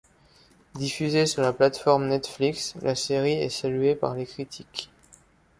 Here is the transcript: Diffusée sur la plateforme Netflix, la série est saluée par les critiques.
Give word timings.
Diffusée 0.73 1.27
sur 1.27 1.43
la 1.43 1.53
plateforme 1.53 2.07
Netflix, 2.07 2.73
la 2.81 2.95
série 2.95 3.33
est 3.33 3.49
saluée 3.49 3.93
par 3.93 4.15
les 4.15 4.25
critiques. 4.25 4.89